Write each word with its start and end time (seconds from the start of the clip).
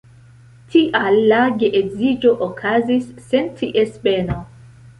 Tial 0.75 1.17
la 1.33 1.41
geedziĝo 1.65 2.33
okazis 2.47 3.07
sen 3.29 3.55
ties 3.63 3.97
beno. 4.09 4.43